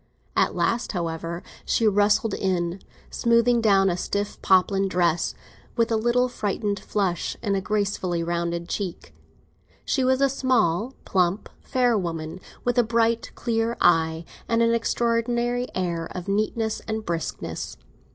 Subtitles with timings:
[0.35, 5.35] At last, however, she rustled in, smoothing down a stiff poplin dress,
[5.75, 9.13] with a little frightened flush in a gracefully rounded cheek.
[9.85, 15.67] She was a small, plump, fair woman, with a bright, clear eye, and an extraordinary
[15.75, 17.77] air of neatness and briskness.